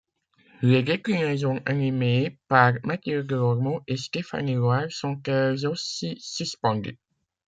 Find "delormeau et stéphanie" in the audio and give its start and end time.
3.23-4.55